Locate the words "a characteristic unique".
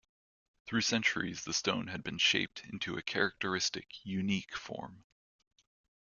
2.97-4.55